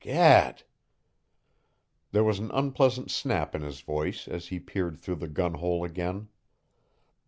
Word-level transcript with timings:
GAD!" 0.03 0.63
There 2.11 2.23
was 2.23 2.39
an 2.39 2.49
unpleasant 2.49 3.11
snap 3.11 3.53
in 3.53 3.61
his 3.61 3.81
voice 3.81 4.27
as 4.27 4.47
he 4.47 4.59
peered 4.59 4.97
through 4.97 5.17
the 5.17 5.27
gun 5.27 5.53
hole 5.53 5.83
again. 5.85 6.29